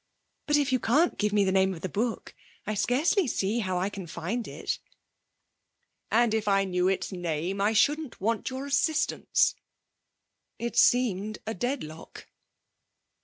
'But 0.47 0.57
if 0.57 0.71
you 0.71 0.79
can't 0.79 1.19
give 1.19 1.31
me 1.31 1.43
the 1.43 1.51
name 1.51 1.75
of 1.75 1.81
the 1.81 1.87
book 1.87 2.33
I 2.65 2.73
scarcely 2.73 3.27
see 3.27 3.59
how 3.59 3.77
I 3.77 3.89
can 3.91 4.07
find 4.07 4.47
it.' 4.47 4.79
'And 6.09 6.33
if 6.33 6.47
I 6.47 6.63
knew 6.63 6.87
its 6.87 7.11
name 7.11 7.61
I 7.61 7.73
shouldn't 7.73 8.19
want 8.19 8.49
your 8.49 8.65
assistance.' 8.65 9.53
It 10.57 10.75
seemed 10.75 11.37
a 11.45 11.53
deadlock. 11.53 12.25